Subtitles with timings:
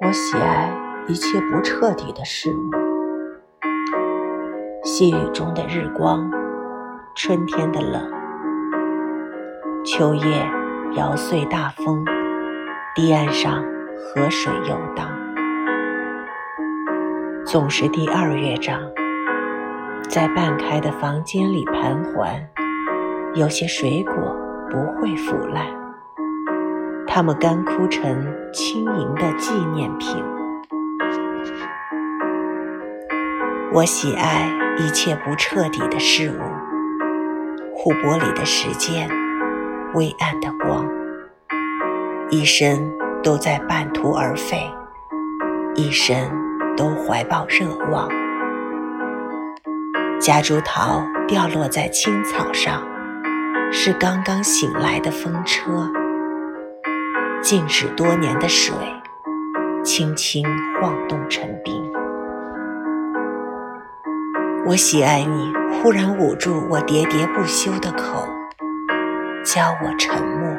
[0.00, 0.70] 我喜爱
[1.08, 2.70] 一切不彻底的事物：
[4.82, 6.30] 细雨中的日光，
[7.14, 8.10] 春天的冷，
[9.84, 10.46] 秋夜
[10.94, 12.04] 摇碎大风，
[12.94, 13.64] 堤岸上
[13.96, 15.08] 河水游荡。
[17.46, 18.80] 总是第二乐章，
[20.08, 22.46] 在半开的房间里盘桓。
[23.34, 24.14] 有些水果
[24.70, 25.66] 不会腐烂，
[27.04, 30.22] 它们干枯成轻盈的纪念品。
[33.72, 36.40] 我喜爱一切不彻底的事物：
[37.74, 39.08] 湖泊里的时间，
[39.94, 40.88] 微暗的光，
[42.30, 42.88] 一生
[43.20, 44.70] 都在半途而废，
[45.74, 46.16] 一生
[46.76, 48.08] 都怀抱热望。
[50.20, 52.93] 夹竹桃掉落在青草上。
[53.76, 55.90] 是刚刚醒来的风车，
[57.42, 58.72] 静止多年的水，
[59.82, 60.46] 轻轻
[60.80, 61.74] 晃动成冰。
[64.64, 68.28] 我喜爱你忽然捂住我喋喋不休的口，
[69.44, 70.53] 教我沉默。